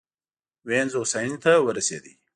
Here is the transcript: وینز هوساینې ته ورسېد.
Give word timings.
وینز 0.67 0.91
هوساینې 0.99 1.37
ته 1.43 1.51
ورسېد. 1.65 2.05